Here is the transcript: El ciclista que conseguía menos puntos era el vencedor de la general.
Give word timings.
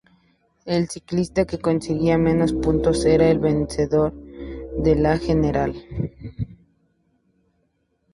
El 0.65 0.89
ciclista 0.89 1.45
que 1.45 1.59
conseguía 1.59 2.17
menos 2.17 2.53
puntos 2.53 3.05
era 3.05 3.29
el 3.29 3.37
vencedor 3.37 4.11
de 4.81 4.95
la 4.95 5.19
general. 5.19 5.75